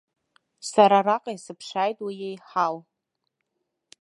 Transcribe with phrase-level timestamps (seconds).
[0.69, 2.75] Сара араҟа исыԥшааит уи еиҳау.